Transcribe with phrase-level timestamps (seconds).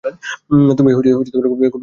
[0.77, 1.77] তুমি খুবই গুরুত্বপূর্ণ, মেইজি।